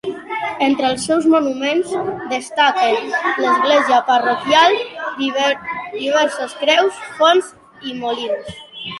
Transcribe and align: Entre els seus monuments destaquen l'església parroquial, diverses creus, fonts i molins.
Entre 0.67 0.85
els 0.91 1.03
seus 1.09 1.25
monuments 1.31 1.89
destaquen 2.31 3.11
l'església 3.43 3.99
parroquial, 4.07 4.77
diverses 5.19 6.57
creus, 6.63 6.97
fonts 7.19 7.53
i 7.91 7.95
molins. 8.01 8.57